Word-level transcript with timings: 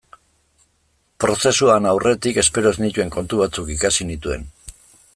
Prozesuan 1.25 1.87
aurretik 1.91 2.41
espero 2.45 2.73
ez 2.77 2.81
nituen 2.87 3.15
kontu 3.19 3.43
batzuk 3.45 3.73
ikasi 3.79 4.13
nituen. 4.15 4.53